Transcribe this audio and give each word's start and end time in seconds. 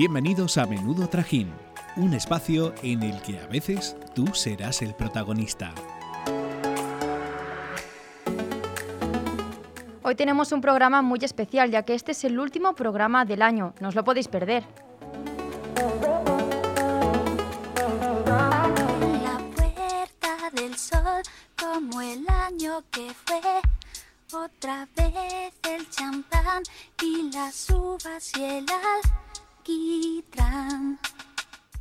Bienvenidos 0.00 0.58
a 0.58 0.64
Menudo 0.64 1.08
Trajín, 1.08 1.52
un 1.96 2.14
espacio 2.14 2.72
en 2.84 3.02
el 3.02 3.20
que 3.20 3.40
a 3.40 3.48
veces 3.48 3.96
tú 4.14 4.28
serás 4.32 4.80
el 4.80 4.94
protagonista. 4.94 5.74
Hoy 10.04 10.14
tenemos 10.14 10.52
un 10.52 10.60
programa 10.60 11.02
muy 11.02 11.18
especial, 11.22 11.72
ya 11.72 11.82
que 11.82 11.94
este 11.94 12.12
es 12.12 12.22
el 12.22 12.38
último 12.38 12.76
programa 12.76 13.24
del 13.24 13.42
año. 13.42 13.74
No 13.80 13.88
os 13.88 13.96
lo 13.96 14.04
podéis 14.04 14.28
perder. 14.28 14.62
La 19.24 19.40
puerta 19.56 20.50
del 20.52 20.76
sol, 20.76 21.22
como 21.60 22.00
el 22.02 22.24
año 22.28 22.84
que 22.92 23.10
fue. 23.26 23.40
Otra 24.32 24.86
vez 24.94 25.54
el 25.68 25.90
champán 25.90 26.62
y 27.02 27.32
las 27.32 27.68
uvas 27.70 28.30
y 28.36 28.44
el 28.44 28.66
alquitrán. 29.68 30.98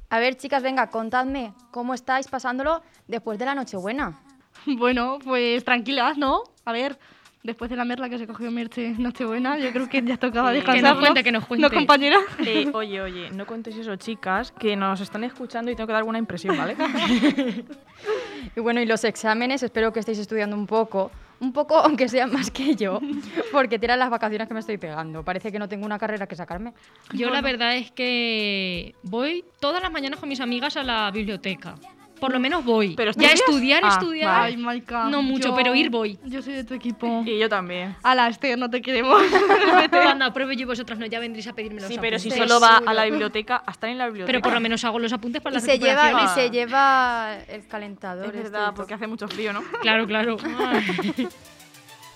A 0.09 0.19
ver, 0.19 0.35
chicas, 0.37 0.63
venga, 0.63 0.87
contadme 0.89 1.53
cómo 1.71 1.93
estáis 1.93 2.27
pasándolo 2.27 2.81
después 3.07 3.37
de 3.39 3.45
la 3.45 3.55
Nochebuena. 3.55 4.19
Bueno, 4.65 5.19
pues 5.23 5.63
tranquilas, 5.63 6.17
¿no? 6.17 6.43
A 6.65 6.73
ver, 6.73 6.97
después 7.43 7.69
de 7.69 7.77
la 7.77 7.85
merla 7.85 8.09
que 8.09 8.17
se 8.17 8.27
cogió 8.27 8.51
Merche 8.51 8.89
Nochebuena, 8.97 9.57
yo 9.59 9.71
creo 9.71 9.87
que 9.87 10.01
ya 10.01 10.17
tocaba 10.17 10.51
Eh, 10.51 10.55
descansar. 10.55 10.81
que 10.81 10.81
nos 10.83 10.95
¿no? 10.95 10.99
cuente, 11.01 11.23
que 11.23 11.31
nos 11.31 11.45
cuente. 11.45 11.67
¿No, 11.69 11.73
compañera? 11.73 12.17
Eh, 12.39 12.69
oye, 12.73 12.99
oye, 12.99 13.29
no 13.31 13.45
contéis 13.45 13.77
eso, 13.77 13.95
chicas, 13.95 14.51
que 14.51 14.75
nos 14.75 14.99
están 14.99 15.23
escuchando 15.23 15.71
y 15.71 15.75
tengo 15.75 15.87
que 15.87 15.93
dar 15.93 15.99
alguna 15.99 16.17
impresión, 16.17 16.57
¿vale? 16.57 16.75
Y 18.55 18.59
bueno, 18.59 18.81
y 18.81 18.85
los 18.85 19.03
exámenes, 19.05 19.61
espero 19.63 19.93
que 19.93 19.99
estéis 19.99 20.17
estudiando 20.19 20.55
un 20.57 20.65
poco. 20.67 21.11
Un 21.39 21.53
poco, 21.53 21.75
aunque 21.83 22.07
sea 22.09 22.27
más 22.27 22.51
que 22.51 22.75
yo, 22.75 22.99
porque 23.51 23.79
tiran 23.79 23.99
las 23.99 24.09
vacaciones 24.09 24.47
que 24.47 24.53
me 24.53 24.59
estoy 24.59 24.77
pegando. 24.77 25.23
Parece 25.23 25.51
que 25.51 25.59
no 25.59 25.67
tengo 25.69 25.85
una 25.85 25.99
carrera 25.99 26.27
que 26.27 26.35
sacarme. 26.35 26.73
Yo 27.13 27.29
la 27.29 27.41
verdad 27.41 27.75
es 27.75 27.91
que 27.91 28.95
voy 29.03 29.43
todas 29.59 29.81
las 29.81 29.91
mañanas 29.91 30.19
con 30.19 30.29
mis 30.29 30.41
amigas 30.41 30.77
a 30.77 30.83
la 30.83 31.11
biblioteca. 31.11 31.75
Por 32.19 32.31
lo 32.33 32.39
menos 32.39 32.63
voy. 32.65 32.95
¿Pero 32.95 33.11
ya 33.11 33.29
estudias? 33.29 33.33
estudiar, 33.41 33.81
Ah, 33.85 33.89
estudiar. 33.89 34.41
Ay, 34.43 34.57
Maika. 34.57 35.05
No 35.09 35.21
mucho, 35.21 35.49
yo- 35.49 35.55
pero 35.55 35.75
ir 35.75 35.89
voy. 35.89 36.17
Yo 36.25 36.41
soy 36.41 36.53
de 36.53 36.63
tu 36.63 36.73
equipo. 36.73 37.23
y 37.25 37.37
yo 37.39 37.47
también. 37.49 37.95
A 38.03 38.15
la 38.15 38.27
Esther, 38.27 38.57
no 38.57 38.69
te 38.69 38.81
queremos. 38.81 39.21
Cuando 39.91 40.33
pruebe 40.33 40.55
yo 40.55 40.61
y 40.63 40.65
vosotras 40.65 40.97
no, 40.99 41.05
ya 41.05 41.19
vendréis 41.19 41.47
a 41.47 41.53
pedirme 41.53 41.81
los 41.81 41.89
Sí, 41.89 41.97
pero 42.01 42.17
si 42.19 42.29
apuntes. 42.29 42.49
solo 42.49 42.59
va 42.61 42.77
a 42.85 42.93
la 42.93 43.05
biblioteca, 43.05 43.63
a 43.65 43.71
estar 43.71 43.89
en 43.89 43.97
la 43.97 44.05
biblioteca. 44.07 44.31
Pero 44.31 44.41
por 44.41 44.53
lo 44.53 44.59
menos 44.59 44.83
hago 44.83 44.99
los 44.99 45.13
apuntes 45.13 45.41
para 45.41 45.57
Y 45.57 45.59
la 45.59 45.65
se, 45.65 45.77
lleva, 45.79 46.23
y 46.23 46.27
se 46.29 46.49
lleva 46.49 47.37
el 47.47 47.67
calentador. 47.67 48.25
Es 48.27 48.35
este 48.35 48.49
verdad, 48.49 48.73
porque 48.75 48.93
hace 48.93 49.07
mucho 49.07 49.27
frío, 49.27 49.53
¿no? 49.53 49.61
Claro, 49.81 50.07
claro. 50.07 50.37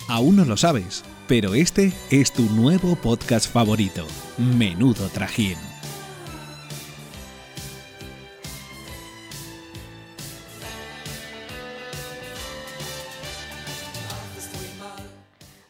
Aún 0.07 0.35
no 0.35 0.45
lo 0.45 0.57
sabes, 0.57 1.03
pero 1.27 1.53
este 1.53 1.93
es 2.09 2.33
tu 2.33 2.41
nuevo 2.49 2.95
podcast 2.95 3.51
favorito, 3.51 4.05
Menudo 4.37 5.07
Trajín. 5.09 5.57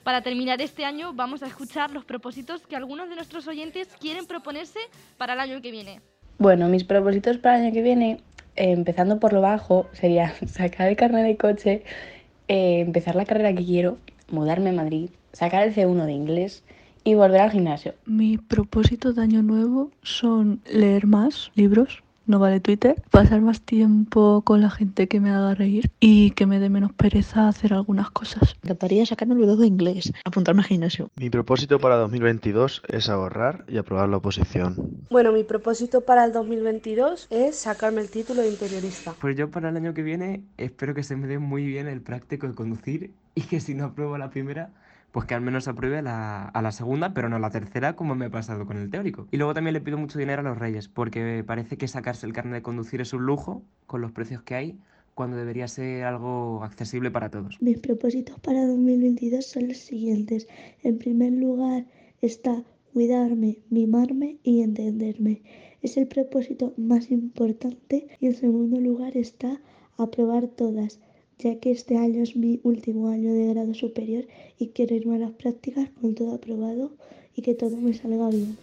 Para 0.03 0.23
terminar 0.23 0.61
este 0.61 0.83
año, 0.83 1.13
vamos 1.13 1.43
a 1.43 1.47
escuchar 1.47 1.91
los 1.91 2.05
propósitos 2.05 2.65
que 2.65 2.75
algunos 2.75 3.07
de 3.09 3.15
nuestros 3.15 3.47
oyentes 3.47 3.87
quieren 3.99 4.25
proponerse 4.25 4.79
para 5.17 5.33
el 5.33 5.39
año 5.39 5.61
que 5.61 5.71
viene. 5.71 6.01
Bueno, 6.39 6.67
mis 6.67 6.83
propósitos 6.83 7.37
para 7.37 7.57
el 7.57 7.65
año 7.65 7.73
que 7.73 7.83
viene, 7.83 8.19
eh, 8.55 8.71
empezando 8.71 9.19
por 9.19 9.31
lo 9.31 9.41
bajo, 9.41 9.87
sería 9.93 10.33
sacar 10.47 10.87
el 10.87 10.95
carnet 10.95 11.23
de 11.25 11.37
coche, 11.37 11.83
eh, 12.47 12.79
empezar 12.79 13.15
la 13.15 13.25
carrera 13.25 13.53
que 13.53 13.63
quiero, 13.63 13.99
mudarme 14.31 14.71
a 14.71 14.73
Madrid, 14.73 15.11
sacar 15.33 15.67
el 15.67 15.75
C1 15.75 16.05
de 16.05 16.13
inglés 16.13 16.63
y 17.03 17.13
volver 17.13 17.41
al 17.41 17.51
gimnasio. 17.51 17.93
Mi 18.05 18.39
propósito 18.39 19.13
de 19.13 19.21
año 19.21 19.43
nuevo 19.43 19.91
son 20.01 20.61
leer 20.65 21.05
más 21.05 21.51
libros, 21.53 22.03
no 22.31 22.39
vale 22.39 22.59
Twitter, 22.61 23.03
pasar 23.11 23.41
más 23.41 23.61
tiempo 23.61 24.41
con 24.41 24.61
la 24.61 24.71
gente 24.71 25.07
que 25.07 25.19
me 25.19 25.29
haga 25.29 25.53
reír 25.53 25.91
y 25.99 26.31
que 26.31 26.47
me 26.47 26.59
dé 26.59 26.69
menos 26.69 26.93
pereza 26.93 27.47
hacer 27.47 27.73
algunas 27.73 28.09
cosas. 28.09 28.55
Me 28.63 28.69
encantaría 28.69 29.05
sacarme 29.05 29.35
el 29.35 29.57
de 29.57 29.67
inglés, 29.67 30.13
apuntarme 30.23 30.61
al 30.61 30.67
gimnasio. 30.67 31.11
Mi 31.17 31.29
propósito 31.29 31.79
para 31.79 31.97
2022 31.97 32.83
es 32.87 33.09
ahorrar 33.09 33.65
y 33.67 33.77
aprobar 33.77 34.09
la 34.09 34.17
oposición. 34.17 34.75
Bueno, 35.09 35.31
mi 35.33 35.43
propósito 35.43 36.01
para 36.01 36.25
el 36.25 36.31
2022 36.31 37.27
es 37.29 37.57
sacarme 37.57 38.01
el 38.01 38.09
título 38.09 38.41
de 38.41 38.49
interiorista. 38.49 39.13
Pues 39.19 39.35
yo 39.35 39.51
para 39.51 39.69
el 39.69 39.77
año 39.77 39.93
que 39.93 40.01
viene 40.01 40.43
espero 40.57 40.95
que 40.95 41.03
se 41.03 41.15
me 41.17 41.27
dé 41.27 41.37
muy 41.37 41.65
bien 41.65 41.87
el 41.87 42.01
práctico 42.01 42.47
de 42.47 42.55
conducir 42.55 43.11
y 43.35 43.41
que 43.41 43.59
si 43.59 43.75
no 43.75 43.85
apruebo 43.85 44.17
la 44.17 44.29
primera, 44.29 44.71
pues 45.11 45.25
que 45.25 45.33
al 45.33 45.41
menos 45.41 45.67
apruebe 45.67 46.01
la- 46.01 46.45
a 46.47 46.61
la 46.61 46.71
segunda, 46.71 47.13
pero 47.13 47.29
no 47.29 47.35
a 47.35 47.39
la 47.39 47.49
tercera 47.51 47.95
como 47.95 48.15
me 48.15 48.25
ha 48.25 48.29
pasado 48.29 48.65
con 48.65 48.77
el 48.77 48.89
teórico. 48.89 49.27
Y 49.31 49.37
luego 49.37 49.53
también 49.53 49.73
le 49.73 49.81
pido 49.81 49.97
mucho 49.97 50.17
dinero 50.19 50.41
a 50.41 50.43
los 50.43 50.57
reyes, 50.57 50.87
porque 50.87 51.43
parece 51.45 51.77
que 51.77 51.87
sacarse 51.87 52.25
el 52.25 52.33
carnet 52.33 52.53
de 52.55 52.61
conducir 52.61 53.01
es 53.01 53.13
un 53.13 53.25
lujo 53.25 53.63
con 53.87 54.01
los 54.01 54.11
precios 54.11 54.41
que 54.43 54.55
hay, 54.55 54.79
cuando 55.13 55.35
debería 55.35 55.67
ser 55.67 56.05
algo 56.05 56.63
accesible 56.63 57.11
para 57.11 57.29
todos. 57.29 57.57
Mis 57.61 57.77
propósitos 57.79 58.39
para 58.39 58.65
2022 58.65 59.45
son 59.45 59.67
los 59.67 59.77
siguientes. 59.77 60.47
En 60.83 60.97
primer 60.97 61.33
lugar 61.33 61.85
está 62.21 62.63
cuidarme, 62.93 63.59
mimarme 63.69 64.37
y 64.43 64.61
entenderme. 64.61 65.41
Es 65.81 65.97
el 65.97 66.07
propósito 66.07 66.73
más 66.77 67.11
importante 67.11 68.07
y 68.19 68.27
en 68.27 68.35
segundo 68.35 68.79
lugar 68.79 69.17
está 69.17 69.59
aprobar 69.97 70.47
todas, 70.47 70.99
ya 71.41 71.59
que 71.59 71.71
este 71.71 71.97
año 71.97 72.21
es 72.21 72.35
mi 72.35 72.59
último 72.63 73.07
año 73.07 73.33
de 73.33 73.47
grado 73.47 73.73
superior 73.73 74.27
y 74.59 74.67
quiero 74.69 74.95
irme 74.95 75.15
a 75.15 75.19
las 75.19 75.31
prácticas 75.31 75.89
con 75.99 76.13
todo 76.13 76.35
aprobado 76.35 76.91
y 77.35 77.41
que 77.41 77.55
todo 77.55 77.77
me 77.77 77.93
salga 77.93 78.29
bien. 78.29 78.57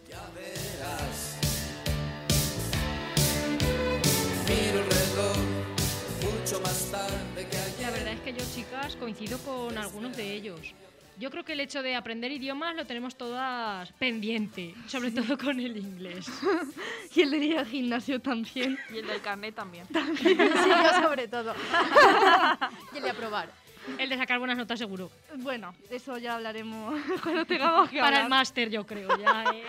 La 7.81 7.91
verdad 7.91 8.13
es 8.13 8.21
que 8.21 8.33
yo, 8.33 8.45
chicas, 8.55 8.97
coincido 8.97 9.39
con 9.39 9.77
algunos 9.77 10.17
de 10.17 10.35
ellos. 10.35 10.75
Yo 11.19 11.31
creo 11.31 11.45
que 11.45 11.55
el 11.55 11.61
hecho 11.61 11.83
de 11.83 11.97
aprender 11.97 12.31
idiomas 12.31 12.77
lo 12.77 12.87
tenemos 12.87 13.17
todas 13.17 13.91
pendiente, 13.95 14.75
sobre 14.87 15.11
todo 15.11 15.37
con 15.37 15.59
el 15.59 15.77
inglés. 15.77 16.27
Y 17.15 17.23
el 17.23 17.31
de 17.31 17.39
ir 17.39 17.59
al 17.59 17.67
gimnasio 17.67 18.21
también. 18.21 18.79
Y 18.95 18.99
el 18.99 19.07
del 19.07 19.21
carnet 19.21 19.55
también. 19.55 19.87
Sí, 20.23 20.37
yo 20.37 21.03
sobre 21.03 21.27
todo. 21.27 21.53
y 22.95 22.99
el 22.99 23.03
de 23.03 23.11
aprobar. 23.11 23.51
El 23.99 24.09
de 24.11 24.17
sacar 24.17 24.39
buenas 24.39 24.57
notas 24.57 24.79
seguro. 24.79 25.11
Bueno, 25.37 25.75
eso 25.91 26.19
ya 26.19 26.35
hablaremos 26.37 27.01
cuando 27.23 27.45
tengamos 27.47 27.89
que 27.89 27.99
Para 28.01 28.19
el 28.19 28.25
hablar. 28.25 28.31
máster, 28.31 28.71
yo 28.71 28.85
creo, 28.87 29.09
ya, 29.19 29.45
¿eh? 29.55 29.65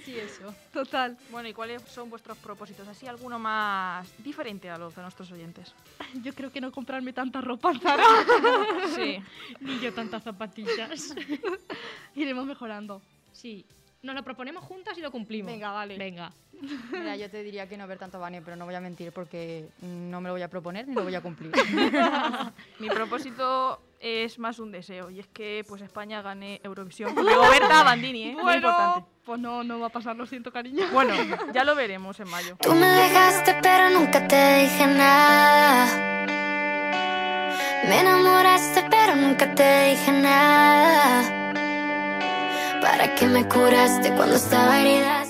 Sí, 0.04 0.18
eso. 0.18 0.54
Total. 0.72 1.16
Bueno, 1.30 1.48
¿y 1.48 1.52
cuáles 1.52 1.82
son 1.82 2.10
vuestros 2.10 2.36
propósitos? 2.38 2.86
Así 2.88 3.06
alguno 3.06 3.38
más 3.38 4.12
diferente 4.22 4.68
a 4.70 4.78
los 4.78 4.94
de 4.94 5.02
nuestros 5.02 5.30
oyentes. 5.32 5.74
Yo 6.22 6.32
creo 6.34 6.50
que 6.52 6.60
no 6.60 6.70
comprarme 6.72 7.12
tanta 7.12 7.40
ropa 7.40 7.70
en 7.72 7.80
Zara. 7.80 8.04
Sí. 8.94 9.18
Ni 9.60 9.78
yo 9.80 9.92
tantas 9.92 10.22
zapatillas. 10.22 11.14
Iremos 12.14 12.46
mejorando. 12.46 13.00
Sí. 13.32 13.64
Nos 14.02 14.16
lo 14.16 14.24
proponemos 14.24 14.64
juntas 14.64 14.98
y 14.98 15.00
lo 15.00 15.12
cumplimos. 15.12 15.52
Venga, 15.52 15.70
vale. 15.70 15.96
Venga. 15.96 16.32
Mira, 16.92 17.16
yo 17.16 17.30
te 17.30 17.42
diría 17.42 17.68
que 17.68 17.76
no 17.76 17.86
ver 17.86 17.98
tanto 17.98 18.18
Vane, 18.18 18.42
pero 18.42 18.56
no 18.56 18.64
voy 18.64 18.74
a 18.74 18.80
mentir 18.80 19.12
porque 19.12 19.68
no 19.80 20.20
me 20.20 20.28
lo 20.28 20.34
voy 20.34 20.42
a 20.42 20.48
proponer 20.48 20.88
ni 20.88 20.94
lo 20.94 21.04
voy 21.04 21.14
a 21.14 21.20
cumplir. 21.20 21.52
Mi 22.80 22.88
propósito 22.88 23.80
es 24.00 24.40
más 24.40 24.58
un 24.58 24.72
deseo 24.72 25.08
y 25.08 25.20
es 25.20 25.28
que 25.28 25.64
pues 25.68 25.82
España 25.82 26.20
gane 26.20 26.60
Eurovisión 26.64 27.14
con 27.14 27.26
Rigoberta 27.26 27.84
Bandini, 27.84 28.30
¿eh? 28.30 28.36
Muy 28.36 28.54
importante. 28.54 29.06
pues 29.24 29.40
no, 29.40 29.62
no 29.62 29.78
va 29.78 29.86
a 29.86 29.90
pasar, 29.90 30.16
lo 30.16 30.26
siento, 30.26 30.52
cariño. 30.52 30.84
Bueno, 30.92 31.14
ya 31.54 31.62
lo 31.62 31.76
veremos 31.76 32.18
en 32.18 32.28
mayo. 32.28 32.56
Tú 32.60 32.74
me 32.74 32.86
dejaste 32.86 33.56
pero 33.62 33.90
nunca 33.90 34.26
te 34.26 34.62
dije 34.62 34.86
nada. 34.86 36.26
Me 37.88 38.00
enamoraste 38.00 38.84
pero 38.90 39.14
nunca 39.14 39.54
te 39.54 39.90
dije 39.90 40.12
nada. 40.12 41.41
¿Para 42.82 43.14
qué 43.14 43.26
me 43.26 43.46
curaste 43.48 44.12
cuando 44.16 44.34
estaba 44.34 44.80
herida? 44.80 45.22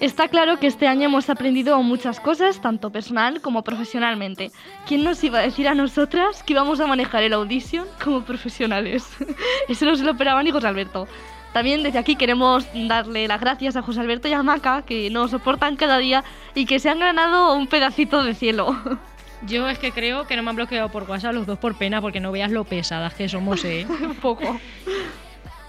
Está 0.00 0.28
claro 0.28 0.58
que 0.58 0.66
este 0.66 0.88
año 0.88 1.04
hemos 1.04 1.28
aprendido 1.28 1.80
muchas 1.82 2.18
cosas, 2.18 2.62
tanto 2.62 2.90
personal 2.90 3.42
como 3.42 3.62
profesionalmente. 3.62 4.50
¿Quién 4.86 5.04
nos 5.04 5.22
iba 5.22 5.40
a 5.40 5.42
decir 5.42 5.68
a 5.68 5.74
nosotras 5.74 6.42
que 6.42 6.54
íbamos 6.54 6.80
a 6.80 6.86
manejar 6.86 7.24
el 7.24 7.34
Audition 7.34 7.86
como 8.02 8.22
profesionales? 8.22 9.06
Eso 9.68 9.84
no 9.84 9.94
se 9.96 10.02
lo 10.02 10.12
esperaba 10.12 10.42
ni 10.42 10.50
José 10.50 10.66
Alberto. 10.66 11.06
También 11.52 11.82
desde 11.82 11.98
aquí 11.98 12.16
queremos 12.16 12.66
darle 12.72 13.28
las 13.28 13.40
gracias 13.40 13.76
a 13.76 13.82
José 13.82 14.00
Alberto 14.00 14.28
y 14.28 14.32
a 14.32 14.42
Maca, 14.42 14.80
que 14.80 15.10
nos 15.10 15.30
soportan 15.30 15.76
cada 15.76 15.98
día 15.98 16.24
y 16.54 16.64
que 16.64 16.78
se 16.78 16.88
han 16.88 17.00
ganado 17.00 17.52
un 17.52 17.66
pedacito 17.66 18.24
de 18.24 18.34
cielo. 18.34 18.74
Yo 19.46 19.68
es 19.68 19.78
que 19.78 19.92
creo 19.92 20.26
que 20.26 20.36
no 20.36 20.42
me 20.42 20.50
han 20.50 20.56
bloqueado 20.56 20.88
por 20.88 21.02
WhatsApp 21.02 21.34
los 21.34 21.46
dos 21.46 21.58
por 21.58 21.76
pena, 21.76 22.00
porque 22.00 22.20
no 22.20 22.32
veas 22.32 22.50
lo 22.50 22.64
pesadas 22.64 23.12
que 23.12 23.28
somos, 23.28 23.62
¿eh? 23.66 23.86
Un 24.00 24.14
poco. 24.14 24.58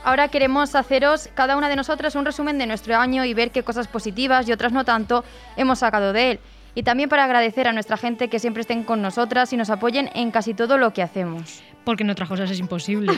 Ahora 0.03 0.27
queremos 0.27 0.75
haceros 0.75 1.29
cada 1.33 1.55
una 1.55 1.69
de 1.69 1.77
nosotras 1.77 2.15
un 2.15 2.25
resumen 2.25 2.57
de 2.57 2.67
nuestro 2.67 2.97
año 2.97 3.23
y 3.23 3.33
ver 3.33 3.51
qué 3.51 3.63
cosas 3.63 3.87
positivas 3.87 4.47
y 4.47 4.51
otras 4.51 4.73
no 4.73 4.83
tanto 4.83 5.23
hemos 5.55 5.79
sacado 5.79 6.11
de 6.11 6.31
él. 6.31 6.39
Y 6.75 6.83
también 6.83 7.07
para 7.07 7.23
agradecer 7.23 7.67
a 7.67 7.73
nuestra 7.73 7.95
gente 7.97 8.27
que 8.27 8.39
siempre 8.39 8.61
estén 8.61 8.83
con 8.83 9.01
nosotras 9.01 9.53
y 9.53 9.57
nos 9.57 9.69
apoyen 9.69 10.09
en 10.13 10.31
casi 10.31 10.53
todo 10.53 10.77
lo 10.77 10.91
que 10.91 11.01
hacemos. 11.03 11.61
Porque 11.85 12.03
en 12.03 12.09
otras 12.09 12.27
cosas 12.27 12.51
es 12.51 12.59
imposible. 12.59 13.13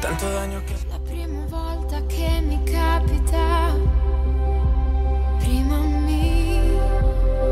Tanto 0.00 0.30
daño 0.30 0.62
que... 0.64 0.74
La 0.88 0.98
prima 1.00 1.46
volta 1.50 2.00
che 2.06 2.40
mi 2.42 2.58
capita, 2.64 3.74
prima 5.40 5.76
a 5.76 5.86
me, 6.04 6.60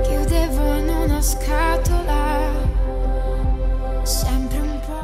chiudevo 0.04 0.78
in 0.78 0.88
una 0.88 1.20
scatola. 1.20 2.03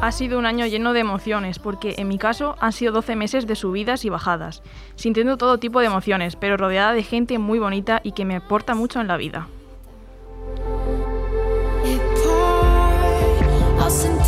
Ha 0.01 0.11
sido 0.11 0.39
un 0.39 0.47
año 0.47 0.65
lleno 0.65 0.93
de 0.93 0.99
emociones, 0.99 1.59
porque 1.59 1.93
en 1.99 2.07
mi 2.07 2.17
caso 2.17 2.55
han 2.59 2.73
sido 2.73 2.91
12 2.91 3.15
meses 3.15 3.45
de 3.45 3.55
subidas 3.55 4.03
y 4.03 4.09
bajadas, 4.09 4.63
sintiendo 4.95 5.37
todo 5.37 5.59
tipo 5.59 5.79
de 5.79 5.85
emociones, 5.85 6.35
pero 6.35 6.57
rodeada 6.57 6.93
de 6.93 7.03
gente 7.03 7.37
muy 7.37 7.59
bonita 7.59 8.01
y 8.03 8.13
que 8.13 8.25
me 8.25 8.37
aporta 8.37 8.73
mucho 8.73 8.99
en 8.99 9.07
la 9.07 9.17
vida. 9.17 9.47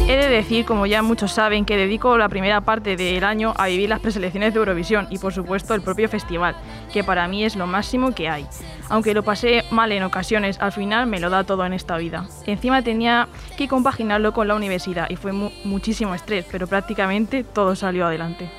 He 0.07 0.17
de 0.17 0.29
decir, 0.29 0.65
como 0.65 0.85
ya 0.85 1.01
muchos 1.01 1.31
saben, 1.31 1.65
que 1.65 1.77
dedico 1.77 2.17
la 2.17 2.29
primera 2.29 2.61
parte 2.61 2.95
del 2.95 3.23
año 3.23 3.53
a 3.57 3.67
vivir 3.67 3.89
las 3.89 3.99
preselecciones 3.99 4.53
de 4.53 4.59
Eurovisión 4.59 5.07
y 5.09 5.17
por 5.17 5.33
supuesto 5.33 5.73
el 5.73 5.81
propio 5.81 6.07
festival, 6.07 6.55
que 6.91 7.03
para 7.03 7.27
mí 7.27 7.45
es 7.45 7.55
lo 7.55 7.65
máximo 7.65 8.13
que 8.13 8.29
hay. 8.29 8.45
Aunque 8.93 9.15
lo 9.15 9.23
pasé 9.23 9.63
mal 9.71 9.91
en 9.91 10.03
ocasiones, 10.03 10.59
al 10.59 10.71
final 10.71 11.07
me 11.07 11.19
lo 11.19 11.31
da 11.31 11.43
todo 11.43 11.65
en 11.65 11.73
esta 11.73 11.97
vida. 11.97 12.27
Encima 12.45 12.83
tenía 12.83 13.27
que 13.57 13.67
compaginarlo 13.67 14.33
con 14.33 14.47
la 14.47 14.53
universidad 14.53 15.09
y 15.09 15.15
fue 15.15 15.31
mu- 15.31 15.49
muchísimo 15.63 16.13
estrés, 16.13 16.45
pero 16.51 16.67
prácticamente 16.67 17.43
todo 17.43 17.75
salió 17.75 18.05
adelante. 18.05 18.51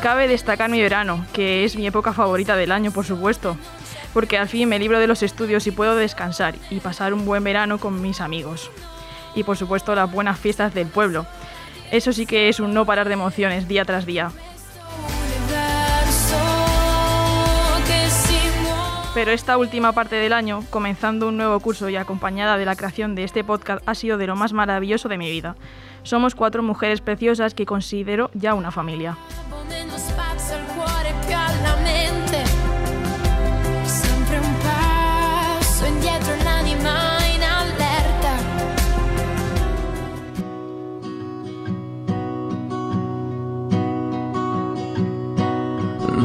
Cabe 0.00 0.28
destacar 0.28 0.70
mi 0.70 0.80
verano, 0.80 1.26
que 1.32 1.64
es 1.64 1.74
mi 1.74 1.88
época 1.88 2.12
favorita 2.12 2.54
del 2.54 2.70
año, 2.70 2.92
por 2.92 3.04
supuesto, 3.04 3.56
porque 4.14 4.38
al 4.38 4.48
fin 4.48 4.68
me 4.68 4.78
libro 4.78 5.00
de 5.00 5.08
los 5.08 5.24
estudios 5.24 5.66
y 5.66 5.72
puedo 5.72 5.96
descansar 5.96 6.54
y 6.70 6.78
pasar 6.78 7.12
un 7.14 7.24
buen 7.24 7.42
verano 7.42 7.78
con 7.78 8.00
mis 8.00 8.20
amigos. 8.20 8.70
Y 9.34 9.42
por 9.42 9.56
supuesto 9.56 9.92
las 9.96 10.08
buenas 10.08 10.38
fiestas 10.38 10.72
del 10.72 10.86
pueblo. 10.86 11.26
Eso 11.90 12.12
sí 12.12 12.26
que 12.26 12.48
es 12.48 12.60
un 12.60 12.74
no 12.74 12.86
parar 12.86 13.08
de 13.08 13.14
emociones 13.14 13.66
día 13.66 13.84
tras 13.84 14.06
día. 14.06 14.30
Pero 19.14 19.30
esta 19.30 19.58
última 19.58 19.92
parte 19.92 20.16
del 20.16 20.32
año, 20.32 20.64
comenzando 20.70 21.28
un 21.28 21.36
nuevo 21.36 21.60
curso 21.60 21.90
y 21.90 21.96
acompañada 21.96 22.56
de 22.56 22.64
la 22.64 22.76
creación 22.76 23.14
de 23.14 23.24
este 23.24 23.44
podcast, 23.44 23.86
ha 23.86 23.94
sido 23.94 24.16
de 24.16 24.26
lo 24.26 24.36
más 24.36 24.54
maravilloso 24.54 25.10
de 25.10 25.18
mi 25.18 25.30
vida. 25.30 25.54
Somos 26.02 26.34
cuatro 26.34 26.62
mujeres 26.62 27.02
preciosas 27.02 27.52
que 27.52 27.66
considero 27.66 28.30
ya 28.32 28.54
una 28.54 28.70
familia. 28.70 29.18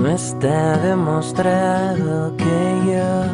Está 0.07 0.77
demostrado 0.77 2.35
que 2.37 2.45
yo 2.85 3.25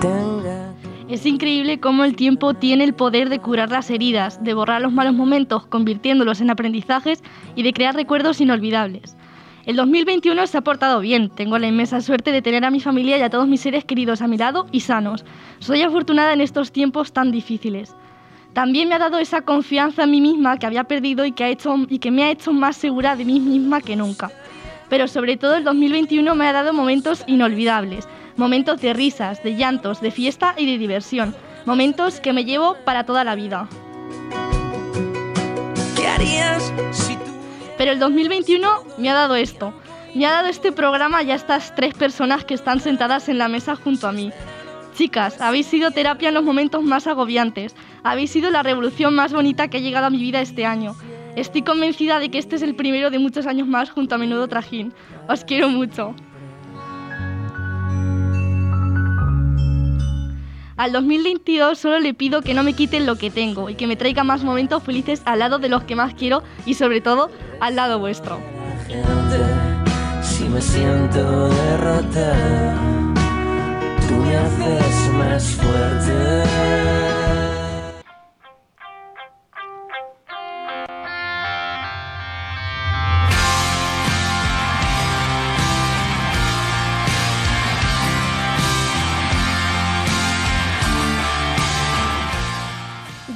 tenga... 0.00 0.74
Es 1.08 1.24
increíble 1.26 1.78
cómo 1.78 2.02
el 2.02 2.16
tiempo 2.16 2.54
tiene 2.54 2.82
el 2.82 2.92
poder 2.92 3.28
de 3.28 3.38
curar 3.38 3.70
las 3.70 3.88
heridas, 3.90 4.42
de 4.42 4.52
borrar 4.52 4.82
los 4.82 4.92
malos 4.92 5.14
momentos, 5.14 5.64
convirtiéndolos 5.66 6.40
en 6.40 6.50
aprendizajes 6.50 7.22
y 7.54 7.62
de 7.62 7.72
crear 7.72 7.94
recuerdos 7.94 8.40
inolvidables. 8.40 9.16
El 9.64 9.76
2021 9.76 10.44
se 10.48 10.58
ha 10.58 10.62
portado 10.62 10.98
bien, 10.98 11.30
tengo 11.30 11.56
la 11.56 11.68
inmensa 11.68 12.00
suerte 12.00 12.32
de 12.32 12.42
tener 12.42 12.64
a 12.64 12.72
mi 12.72 12.80
familia 12.80 13.16
y 13.16 13.22
a 13.22 13.30
todos 13.30 13.46
mis 13.46 13.60
seres 13.60 13.84
queridos 13.84 14.22
a 14.22 14.26
mi 14.26 14.36
lado 14.36 14.66
y 14.72 14.80
sanos. 14.80 15.24
Soy 15.60 15.82
afortunada 15.82 16.32
en 16.32 16.40
estos 16.40 16.72
tiempos 16.72 17.12
tan 17.12 17.30
difíciles. 17.30 17.94
También 18.54 18.88
me 18.88 18.96
ha 18.96 18.98
dado 18.98 19.18
esa 19.18 19.42
confianza 19.42 20.02
en 20.02 20.10
mí 20.10 20.20
misma 20.20 20.58
que 20.58 20.66
había 20.66 20.84
perdido 20.84 21.24
y 21.24 21.30
que, 21.30 21.44
ha 21.44 21.48
hecho, 21.48 21.76
y 21.88 22.00
que 22.00 22.10
me 22.10 22.24
ha 22.24 22.30
hecho 22.32 22.52
más 22.52 22.76
segura 22.76 23.14
de 23.14 23.24
mí 23.24 23.38
misma 23.38 23.80
que 23.80 23.94
nunca. 23.94 24.32
Pero 24.88 25.08
sobre 25.08 25.36
todo 25.36 25.56
el 25.56 25.64
2021 25.64 26.34
me 26.34 26.46
ha 26.46 26.52
dado 26.52 26.72
momentos 26.72 27.24
inolvidables, 27.26 28.08
momentos 28.36 28.80
de 28.80 28.92
risas, 28.92 29.42
de 29.42 29.56
llantos, 29.56 30.00
de 30.00 30.10
fiesta 30.10 30.54
y 30.56 30.66
de 30.66 30.78
diversión, 30.78 31.34
momentos 31.66 32.20
que 32.20 32.32
me 32.32 32.44
llevo 32.44 32.76
para 32.84 33.04
toda 33.04 33.24
la 33.24 33.34
vida. 33.34 33.68
¿Qué 35.96 36.06
harías 36.06 36.72
si 36.90 37.14
tú... 37.14 37.22
Pero 37.78 37.92
el 37.92 37.98
2021 37.98 38.68
me 38.98 39.10
ha 39.10 39.14
dado 39.14 39.36
esto, 39.36 39.72
me 40.14 40.26
ha 40.26 40.32
dado 40.32 40.48
este 40.48 40.72
programa 40.72 41.22
y 41.22 41.30
a 41.30 41.34
estas 41.34 41.74
tres 41.74 41.94
personas 41.94 42.44
que 42.44 42.54
están 42.54 42.80
sentadas 42.80 43.28
en 43.28 43.38
la 43.38 43.48
mesa 43.48 43.76
junto 43.76 44.06
a 44.08 44.12
mí. 44.12 44.30
Chicas, 44.94 45.40
habéis 45.40 45.66
sido 45.66 45.90
terapia 45.90 46.28
en 46.28 46.34
los 46.34 46.44
momentos 46.44 46.82
más 46.82 47.06
agobiantes, 47.06 47.74
habéis 48.02 48.30
sido 48.30 48.50
la 48.50 48.62
revolución 48.62 49.14
más 49.14 49.32
bonita 49.32 49.68
que 49.68 49.78
ha 49.78 49.80
llegado 49.80 50.06
a 50.06 50.10
mi 50.10 50.18
vida 50.18 50.42
este 50.42 50.66
año. 50.66 50.94
Estoy 51.36 51.62
convencida 51.62 52.18
de 52.18 52.30
que 52.30 52.38
este 52.38 52.56
es 52.56 52.62
el 52.62 52.74
primero 52.74 53.10
de 53.10 53.18
muchos 53.18 53.46
años 53.46 53.66
más 53.66 53.90
junto 53.90 54.14
a 54.14 54.18
Menudo 54.18 54.48
Trajín. 54.48 54.92
Os 55.28 55.44
quiero 55.44 55.68
mucho. 55.70 56.14
Al 60.76 60.92
2022 60.92 61.78
solo 61.78 62.00
le 62.00 62.12
pido 62.12 62.42
que 62.42 62.54
no 62.54 62.62
me 62.62 62.74
quiten 62.74 63.06
lo 63.06 63.16
que 63.16 63.30
tengo 63.30 63.70
y 63.70 63.74
que 63.76 63.86
me 63.86 63.96
traiga 63.96 64.24
más 64.24 64.42
momentos 64.42 64.82
felices 64.82 65.22
al 65.24 65.38
lado 65.38 65.58
de 65.58 65.68
los 65.68 65.84
que 65.84 65.94
más 65.94 66.14
quiero 66.14 66.42
y 66.66 66.74
sobre 66.74 67.00
todo 67.00 67.30
al 67.60 67.76
lado 67.76 67.98
vuestro. 67.98 68.38
si 70.22 70.44
me 70.44 70.60
siento 70.60 71.48
derrotado? 71.48 73.14
Tú 74.08 74.14
me 74.14 74.36
haces 74.36 75.12
más 75.14 75.44
fuerte. 75.44 76.31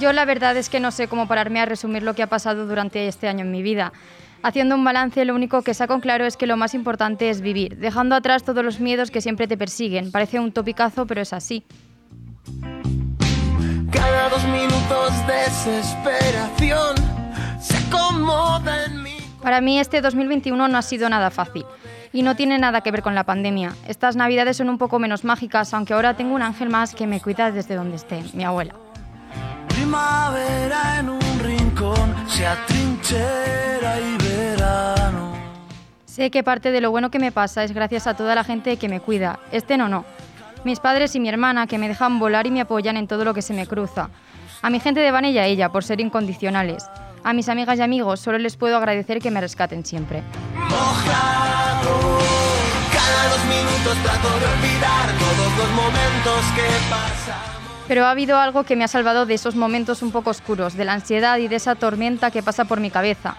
Yo 0.06 0.12
la 0.12 0.24
verdad 0.24 0.56
es 0.56 0.68
que 0.68 0.78
no 0.78 0.92
sé 0.92 1.08
cómo 1.08 1.26
pararme 1.26 1.58
a 1.58 1.64
resumir 1.64 2.04
lo 2.04 2.14
que 2.14 2.22
ha 2.22 2.28
pasado 2.28 2.68
durante 2.68 3.08
este 3.08 3.26
año 3.26 3.40
en 3.40 3.50
mi 3.50 3.60
vida. 3.60 3.92
Haciendo 4.40 4.76
un 4.76 4.84
balance, 4.84 5.24
lo 5.24 5.34
único 5.34 5.62
que 5.62 5.74
saco 5.74 5.94
en 5.94 6.00
claro 6.00 6.24
es 6.26 6.36
que 6.36 6.46
lo 6.46 6.56
más 6.56 6.74
importante 6.74 7.28
es 7.28 7.40
vivir, 7.40 7.76
dejando 7.78 8.14
atrás 8.14 8.44
todos 8.44 8.64
los 8.64 8.78
miedos 8.78 9.10
que 9.10 9.20
siempre 9.20 9.48
te 9.48 9.58
persiguen. 9.58 10.12
Parece 10.12 10.38
un 10.38 10.52
topicazo, 10.52 11.08
pero 11.08 11.22
es 11.22 11.32
así. 11.32 11.64
Cada 13.90 14.28
dos 14.28 14.44
minutos 14.44 15.10
desesperación 15.26 16.94
se 17.60 17.76
acomoda 17.76 18.84
en 18.84 19.02
mí. 19.02 19.16
Para 19.42 19.60
mí 19.60 19.80
este 19.80 20.00
2021 20.00 20.68
no 20.68 20.78
ha 20.78 20.82
sido 20.82 21.08
nada 21.08 21.32
fácil 21.32 21.64
y 22.12 22.22
no 22.22 22.36
tiene 22.36 22.60
nada 22.60 22.80
que 22.82 22.92
ver 22.92 23.02
con 23.02 23.16
la 23.16 23.24
pandemia. 23.24 23.74
Estas 23.88 24.14
navidades 24.14 24.56
son 24.56 24.68
un 24.68 24.78
poco 24.78 25.00
menos 25.00 25.24
mágicas, 25.24 25.74
aunque 25.74 25.94
ahora 25.94 26.14
tengo 26.14 26.36
un 26.36 26.42
ángel 26.42 26.70
más 26.70 26.94
que 26.94 27.08
me 27.08 27.20
cuida 27.20 27.50
desde 27.50 27.74
donde 27.74 27.96
esté, 27.96 28.22
mi 28.34 28.44
abuela. 28.44 28.85
Primavera 29.76 31.00
en 31.00 31.10
un 31.10 31.38
rincón 31.38 32.14
se 32.26 32.46
atrinchera 32.46 34.00
y 34.00 34.16
verano. 34.16 35.34
Sé 36.06 36.30
que 36.30 36.42
parte 36.42 36.72
de 36.72 36.80
lo 36.80 36.90
bueno 36.90 37.10
que 37.10 37.18
me 37.18 37.30
pasa 37.30 37.62
es 37.62 37.72
gracias 37.72 38.06
a 38.06 38.14
toda 38.14 38.34
la 38.34 38.42
gente 38.42 38.78
que 38.78 38.88
me 38.88 39.00
cuida. 39.00 39.38
Este 39.52 39.76
no, 39.76 39.86
no. 39.86 40.06
Mis 40.64 40.80
padres 40.80 41.14
y 41.14 41.20
mi 41.20 41.28
hermana 41.28 41.66
que 41.66 41.76
me 41.76 41.88
dejan 41.88 42.18
volar 42.18 42.46
y 42.46 42.50
me 42.52 42.62
apoyan 42.62 42.96
en 42.96 43.06
todo 43.06 43.22
lo 43.26 43.34
que 43.34 43.42
se 43.42 43.52
me 43.52 43.66
cruza. 43.66 44.08
A 44.62 44.70
mi 44.70 44.80
gente 44.80 45.00
de 45.00 45.10
Vane 45.10 45.32
y 45.32 45.38
a 45.38 45.44
ella 45.44 45.70
por 45.70 45.84
ser 45.84 46.00
incondicionales. 46.00 46.88
A 47.22 47.34
mis 47.34 47.50
amigas 47.50 47.78
y 47.78 47.82
amigos 47.82 48.20
solo 48.20 48.38
les 48.38 48.56
puedo 48.56 48.78
agradecer 48.78 49.20
que 49.20 49.30
me 49.30 49.42
rescaten 49.42 49.84
siempre. 49.84 50.22
Mojado. 50.54 52.18
Cada 52.94 53.28
dos 53.28 53.44
minutos 53.44 53.98
trato 54.02 54.28
de 54.38 54.46
olvidar 54.46 55.12
todos 55.18 55.58
los 55.58 55.70
momentos 55.76 56.44
que 56.56 56.66
pasan. 56.88 57.55
Pero 57.88 58.04
ha 58.04 58.10
habido 58.10 58.38
algo 58.38 58.64
que 58.64 58.74
me 58.74 58.84
ha 58.84 58.88
salvado 58.88 59.26
de 59.26 59.34
esos 59.34 59.54
momentos 59.54 60.02
un 60.02 60.10
poco 60.10 60.30
oscuros, 60.30 60.74
de 60.74 60.84
la 60.84 60.94
ansiedad 60.94 61.38
y 61.38 61.46
de 61.46 61.56
esa 61.56 61.76
tormenta 61.76 62.32
que 62.32 62.42
pasa 62.42 62.64
por 62.64 62.80
mi 62.80 62.90
cabeza. 62.90 63.36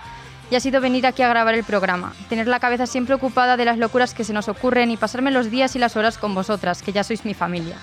Y 0.50 0.56
ha 0.56 0.62
sido 0.62 0.80
venir 0.80 1.06
aquí 1.06 1.22
a 1.22 1.28
grabar 1.28 1.54
el 1.56 1.66
programa, 1.66 2.14
tener 2.30 2.48
la 2.48 2.62
cabeza 2.62 2.88
siempre 2.88 3.16
ocupada 3.16 3.58
de 3.58 3.66
las 3.66 3.78
locuras 3.78 4.14
que 4.14 4.24
se 4.24 4.32
nos 4.32 4.48
ocurren 4.48 4.90
y 4.90 4.96
pasarme 4.96 5.32
los 5.32 5.52
días 5.52 5.76
y 5.76 5.80
las 5.80 5.98
horas 5.98 6.18
con 6.18 6.34
vosotras, 6.34 6.82
que 6.82 6.94
ya 6.94 7.04
sois 7.04 7.26
mi 7.26 7.34
familia. 7.34 7.76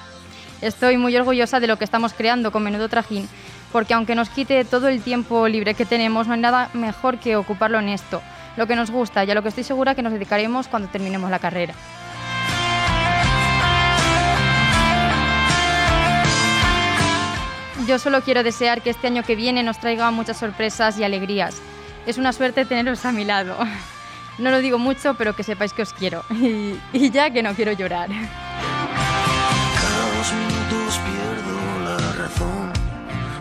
Estoy 0.63 0.97
muy 0.97 1.15
orgullosa 1.15 1.61
de 1.61 1.67
lo 1.67 1.77
que 1.77 1.85
estamos 1.85 2.15
creando 2.15 2.51
con 2.51 2.63
Menudo 2.63 2.89
Trajín, 2.89 3.29
porque 3.71 3.93
aunque 3.93 4.15
nos 4.15 4.31
quite 4.31 4.65
todo 4.65 4.89
el 4.89 5.03
tiempo 5.03 5.47
libre 5.47 5.75
que 5.75 5.85
tenemos, 5.85 6.27
no 6.27 6.33
hay 6.33 6.41
nada 6.41 6.71
mejor 6.73 7.19
que 7.19 7.37
ocuparlo 7.37 7.79
en 7.79 7.91
esto, 7.91 8.23
lo 8.57 8.67
que 8.67 8.77
nos 8.77 8.91
gusta 8.91 9.23
y 9.25 9.31
a 9.31 9.35
lo 9.35 9.43
que 9.43 9.51
estoy 9.51 9.65
segura 9.65 9.95
que 9.95 10.03
nos 10.03 10.15
dedicaremos 10.15 10.69
cuando 10.69 10.89
terminemos 10.89 11.31
la 11.31 11.41
carrera. 11.41 11.75
Yo 17.87 17.99
solo 17.99 18.23
quiero 18.23 18.43
desear 18.43 18.81
que 18.83 18.91
este 18.91 19.09
año 19.09 19.23
que 19.25 19.37
viene 19.37 19.63
nos 19.63 19.79
traiga 19.79 20.11
muchas 20.11 20.39
sorpresas 20.39 20.99
y 20.99 21.05
alegrías. 21.05 21.61
Es 22.07 22.17
una 22.19 22.33
suerte 22.33 22.65
teneros 22.65 23.05
a 23.05 23.13
mi 23.13 23.25
lado. 23.25 23.57
No 24.37 24.51
lo 24.51 24.59
digo 24.59 24.79
mucho, 24.81 25.15
pero 25.15 25.37
que 25.37 25.45
sepáis 25.45 25.73
que 25.73 25.83
os 25.83 25.93
quiero. 25.93 26.25
Y, 26.33 26.75
y 26.93 27.11
ya 27.13 27.31
que 27.31 27.41
no 27.41 27.55
quiero 27.55 27.71
llorar. 27.71 28.09
Cada 28.09 30.05
dos 30.17 30.33
minutos 30.33 30.99
pierdo 31.07 31.57
la 31.85 31.97
razón. 32.21 32.73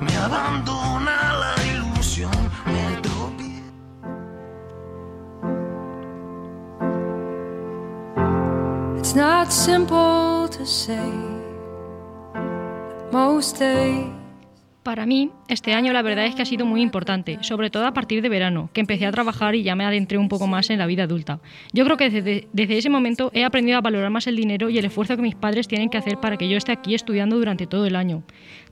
Me 0.02 0.16
abandona 0.16 1.34
la 1.34 1.56
ilusión. 1.66 2.30
Me 2.68 3.02
tropie- 3.02 3.64
It's 9.00 9.16
not 9.16 9.52
simple 9.52 10.48
to 10.50 10.64
say. 10.66 11.12
Most 13.12 13.58
days. 13.58 14.12
Para 14.84 15.06
mí, 15.06 15.32
este 15.48 15.74
año 15.74 15.94
la 15.94 16.02
verdad 16.02 16.26
es 16.26 16.36
que 16.36 16.42
ha 16.42 16.46
sido 16.46 16.66
muy 16.66 16.82
importante, 16.82 17.38
sobre 17.40 17.70
todo 17.70 17.86
a 17.86 17.94
partir 17.94 18.22
de 18.22 18.28
verano, 18.28 18.70
que 18.74 18.82
empecé 18.82 19.06
a 19.06 19.14
trabajar 19.14 19.56
y 19.56 19.64
ya 19.64 19.78
me 19.78 19.86
adentré 19.86 20.18
un 20.18 20.28
poco 20.28 20.46
más 20.46 20.70
en 20.70 20.78
la 20.78 20.86
vida 20.86 21.04
adulta. 21.04 21.40
Yo 21.72 21.86
creo 21.86 21.96
que 21.96 22.10
desde, 22.10 22.78
ese 22.78 22.90
momento 22.90 23.32
he 23.34 23.46
aprendido 23.46 23.78
a 23.78 23.82
valorar 23.82 24.10
más 24.10 24.28
el 24.28 24.36
dinero 24.36 24.70
y 24.70 24.78
el 24.78 24.84
esfuerzo 24.84 25.16
que 25.16 25.22
mis 25.22 25.36
padres 25.36 25.70
tienen 25.70 25.90
que 25.90 25.98
hacer 25.98 26.20
para 26.20 26.36
que 26.36 26.50
yo 26.50 26.58
esté 26.58 26.74
aquí 26.74 26.96
estudiando 26.96 27.38
durante 27.38 27.66
todo 27.66 27.86
el 27.86 27.96
año. 27.96 28.24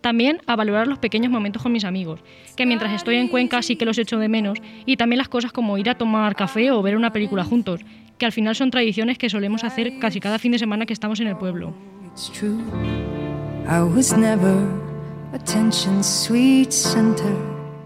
También 0.02 0.42
a 0.48 0.58
valorar 0.58 0.86
los 0.88 1.00
pequeños 1.00 1.32
momentos 1.32 1.64
con 1.64 1.72
mis 1.72 1.86
amigos, 1.86 2.20
que 2.58 2.66
mientras 2.66 2.92
estoy 2.92 3.16
en 3.16 3.30
Cuenca 3.30 3.62
sí 3.62 3.78
que 3.78 3.86
los 3.86 3.98
echo 3.98 4.20
de 4.20 4.28
menos, 4.28 4.60
y 4.86 4.98
también 4.98 5.18
las 5.18 5.30
cosas 5.30 5.54
como 5.54 5.78
ir 5.78 5.90
a 5.90 5.96
tomar 5.96 6.36
café 6.36 6.72
o 6.72 6.82
ver 6.82 6.98
una 6.98 7.14
película 7.14 7.46
juntos, 7.46 7.86
que 8.18 8.26
al 8.26 8.34
final 8.34 8.54
son 8.54 8.70
tradiciones 8.70 9.18
que 9.18 9.30
solemos 9.30 9.64
hacer 9.64 9.98
casi 10.00 10.20
cada 10.20 10.40
fin 10.40 10.52
de 10.52 10.60
semana 10.60 10.86
que 10.86 10.92
estamos 10.92 11.22
en 11.22 11.28
el 11.28 11.38
pueblo. 11.38 11.74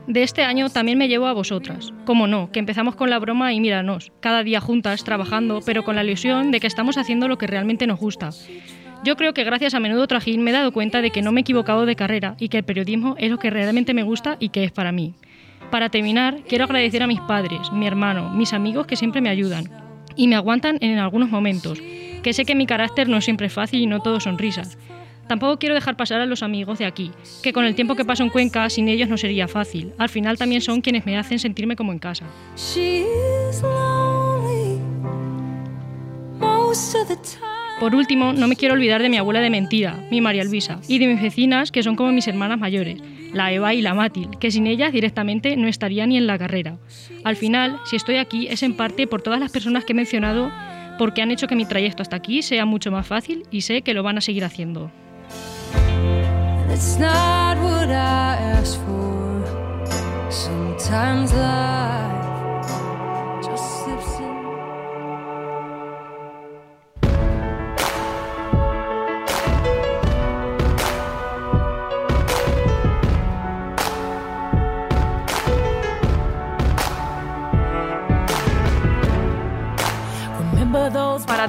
De 0.08 0.24
este 0.24 0.44
año 0.44 0.70
también 0.70 0.98
me 0.98 1.08
llevo 1.08 1.28
a 1.28 1.34
vosotras. 1.34 1.94
Como 2.06 2.26
no, 2.26 2.52
que 2.52 2.60
empezamos 2.60 2.96
con 2.96 3.10
la 3.10 3.20
broma 3.20 3.54
y 3.54 3.60
míranos, 3.60 4.12
cada 4.20 4.44
día 4.44 4.60
juntas, 4.60 5.04
trabajando, 5.04 5.60
pero 5.66 5.84
con 5.84 5.96
la 5.96 6.04
ilusión 6.04 6.52
de 6.52 6.60
que 6.60 6.68
estamos 6.68 6.98
haciendo 6.98 7.28
lo 7.28 7.38
que 7.38 7.48
realmente 7.48 7.86
nos 7.86 8.00
gusta. 8.00 8.32
Yo 9.04 9.16
creo 9.16 9.36
que 9.36 9.44
gracias 9.44 9.76
a 9.76 9.80
Menudo 9.80 10.08
Trajín 10.08 10.42
me 10.44 10.50
he 10.50 10.54
dado 10.54 10.72
cuenta 10.72 11.04
de 11.04 11.12
que 11.12 11.22
no 11.22 11.32
me 11.32 11.42
he 11.42 11.44
equivocado 11.44 11.86
de 11.86 11.96
carrera 11.96 12.36
y 12.40 12.50
que 12.50 12.58
el 12.58 12.64
periodismo 12.64 13.16
es 13.20 13.30
lo 13.30 13.38
que 13.38 13.52
realmente 13.52 13.94
me 13.94 14.02
gusta 14.02 14.38
y 14.40 14.50
que 14.50 14.64
es 14.64 14.72
para 14.72 14.92
mí. 14.92 15.14
Para 15.70 15.90
terminar, 15.90 16.42
quiero 16.48 16.64
agradecer 16.64 17.04
a 17.04 17.08
mis 17.08 17.22
padres, 17.22 17.72
mi 17.72 17.86
hermano, 17.86 18.32
mis 18.32 18.54
amigos 18.54 18.88
que 18.88 18.96
siempre 18.96 19.22
me 19.22 19.30
ayudan 19.30 19.70
y 20.16 20.28
me 20.28 20.36
aguantan 20.36 20.78
en 20.82 20.98
algunos 20.98 21.30
momentos, 21.30 21.80
que 22.24 22.34
sé 22.34 22.46
que 22.46 22.56
mi 22.56 22.66
carácter 22.66 23.08
no 23.08 23.22
siempre 23.22 23.48
es 23.48 23.54
fácil 23.54 23.82
y 23.82 23.86
no 23.86 24.00
todo 24.00 24.20
son 24.20 24.40
risas. 24.40 24.80
Tampoco 25.28 25.58
quiero 25.58 25.76
dejar 25.76 25.98
pasar 25.98 26.22
a 26.22 26.26
los 26.26 26.44
amigos 26.44 26.80
de 26.80 26.86
aquí, 26.86 27.12
que 27.42 27.54
con 27.54 27.66
el 27.66 27.76
tiempo 27.76 27.96
que 27.96 28.06
paso 28.06 28.24
en 28.24 28.30
Cuenca 28.30 28.70
sin 28.70 28.88
ellos 28.88 29.10
no 29.10 29.18
sería 29.18 29.48
fácil. 29.48 29.94
Al 29.98 30.10
final 30.10 30.38
también 30.38 30.62
son 30.62 30.82
quienes 30.82 31.06
me 31.06 31.18
hacen 31.18 31.40
sentirme 31.40 31.76
como 31.76 31.92
en 31.92 32.00
casa. 32.00 32.26
Por 37.80 37.94
último, 37.94 38.32
no 38.32 38.48
me 38.48 38.56
quiero 38.56 38.76
olvidar 38.76 39.02
de 39.02 39.10
mi 39.10 39.18
abuela 39.18 39.42
de 39.42 39.50
mentira, 39.50 40.00
mi 40.10 40.22
María 40.22 40.46
Luisa, 40.46 40.80
y 40.88 40.98
de 40.98 41.08
mis 41.08 41.22
vecinas, 41.22 41.72
que 41.72 41.84
son 41.84 41.96
como 41.96 42.12
mis 42.12 42.28
hermanas 42.28 42.58
mayores, 42.58 43.02
la 43.34 43.52
Eva 43.52 43.74
y 43.74 43.82
la 43.82 43.94
Matil, 43.94 44.30
que 44.40 44.50
sin 44.50 44.66
ellas 44.66 44.94
directamente 44.94 45.58
no 45.58 45.68
estaría 45.68 46.06
ni 46.08 46.18
en 46.18 46.26
la 46.26 46.38
carrera. 46.38 46.78
Al 47.26 47.36
final, 47.36 47.80
si 47.86 47.98
estoy 47.98 48.16
aquí 48.16 48.48
es 48.48 48.64
en 48.64 48.78
parte 48.78 49.08
por 49.08 49.22
todas 49.22 49.42
las 49.42 49.52
personas 49.52 49.84
que 49.84 49.92
he 49.92 49.96
mencionado, 49.96 50.52
porque 50.98 51.22
han 51.22 51.32
hecho 51.32 51.48
que 51.48 51.56
mi 51.56 51.66
trayecto 51.66 52.02
hasta 52.02 52.16
aquí 52.16 52.42
sea 52.42 52.66
mucho 52.66 52.92
más 52.92 53.08
fácil 53.08 53.44
y 53.52 53.62
sé 53.62 53.82
que 53.82 53.94
lo 53.94 54.04
van 54.04 54.18
a 54.18 54.22
seguir 54.22 54.46
haciendo. 54.46 54.90
It's 56.78 56.98
not 56.98 57.56
what 57.64 57.90
I 57.90 58.36
asked 58.36 58.80
for. 58.80 60.30
Sometimes 60.30 61.32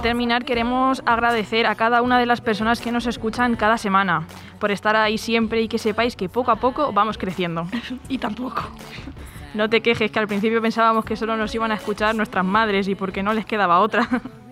terminar, 0.07 0.45
queremos 0.45 1.03
agradecer 1.05 1.67
a 1.67 1.75
cada 1.75 2.01
una 2.01 2.21
de 2.21 2.27
las 2.27 2.41
personas 2.41 2.81
que 2.81 2.93
nos 2.93 3.09
escuchan 3.09 3.57
cada 3.57 3.77
semana 3.77 4.25
por 4.61 4.71
estar 4.71 4.95
ahí 4.95 5.19
siempre 5.19 5.63
y 5.63 5.67
que 5.67 5.79
sepáis 5.79 6.15
que 6.15 6.29
poco 6.29 6.53
a 6.53 6.57
poco 6.61 6.93
vamos 6.93 7.19
creciendo. 7.19 7.67
y 8.09 8.19
tampoco. 8.19 8.63
No 9.55 9.69
te 9.69 9.81
quejes, 9.81 10.13
que 10.13 10.19
al 10.21 10.29
principio 10.29 10.63
pensábamos 10.63 11.05
que 11.05 11.17
solo 11.17 11.37
nos 11.37 11.53
iban 11.57 11.73
a 11.73 11.75
escuchar 11.75 12.15
nuestras 12.15 12.45
madres 12.45 12.87
y 12.87 12.95
porque 12.95 13.25
no 13.25 13.35
les 13.35 13.47
quedaba 13.47 13.81
otra. 13.81 14.09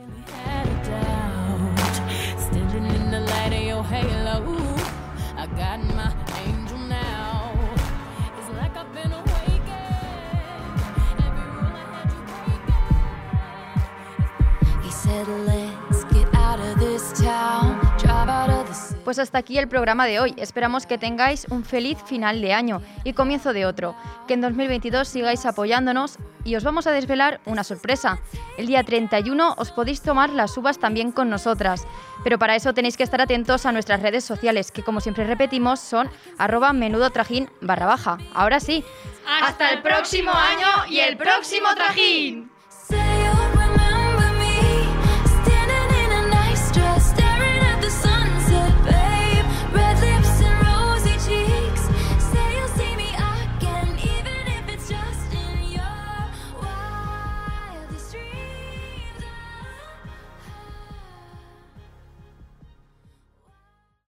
Pues 19.05 19.19
hasta 19.19 19.39
aquí 19.39 19.59
el 19.59 19.69
programa 19.69 20.07
de 20.07 20.19
hoy. 20.19 20.35
Esperamos 20.39 20.87
que 20.87 20.97
tengáis 20.97 21.47
un 21.51 21.65
feliz 21.65 21.99
final 22.07 22.41
de 22.41 22.55
año 22.55 22.81
y 23.05 23.13
comienzo 23.13 23.53
de 23.53 23.67
otro. 23.67 23.95
Que 24.27 24.35
en 24.35 24.41
2022 24.41 25.07
sigáis 25.07 25.45
apoyándonos 25.45 26.17
y 26.45 26.57
os 26.57 26.65
vamos 26.65 26.87
a 26.87 26.91
desvelar 26.91 27.41
una 27.45 27.65
sorpresa. 27.65 28.19
El 28.57 28.67
día 28.67 28.83
31 28.83 29.55
os 29.59 29.73
podéis 29.73 30.01
tomar 30.01 30.31
las 30.31 30.57
uvas 30.57 30.79
también 30.79 31.13
con 31.13 31.29
nosotras. 31.29 31.87
Pero 32.23 32.39
para 32.39 32.57
eso 32.57 32.73
tenéis 32.73 32.97
que 32.97 33.03
estar 33.03 33.21
atentos 33.21 33.67
a 33.67 33.73
nuestras 33.73 34.01
redes 34.01 34.25
sociales, 34.25 34.73
que 34.73 34.83
como 34.83 35.01
siempre 35.01 35.25
repetimos 35.25 35.81
son 35.81 36.09
arroba 36.39 36.73
menudo 36.73 37.11
trajín 37.11 37.51
barra 37.61 37.87
baja. 37.87 38.19
Ahora 38.33 38.59
sí. 38.59 38.83
Hasta 39.43 39.71
el 39.71 39.83
próximo 39.83 40.33
año 40.33 40.87
y 40.89 41.01
el 41.01 41.19
próximo 41.19 41.69
trajín. 41.75 42.54